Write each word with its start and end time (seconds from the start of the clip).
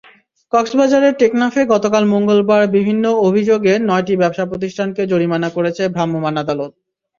কক্সবাজারের 0.53 1.13
টেকনাফে 1.19 1.61
গতকাল 1.73 2.03
মঙ্গলবার 2.13 2.61
বিভিন্ন 2.67 3.05
অভিযোগে 3.27 3.73
নয়টি 3.81 4.13
ব্যবসাপ্রতিষ্ঠানকে 4.17 5.01
জরিমানা 5.11 5.49
করেছেন 5.49 5.87
ভ্রাম্যমাণ 5.95 6.33
আদালত। 6.43 6.71